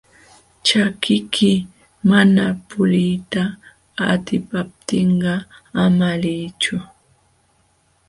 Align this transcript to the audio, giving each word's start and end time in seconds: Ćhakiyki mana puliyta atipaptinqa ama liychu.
Ćhakiyki 0.65 1.51
mana 2.09 2.45
puliyta 2.67 3.41
atipaptinqa 4.11 5.33
ama 5.83 6.09
liychu. 6.21 6.77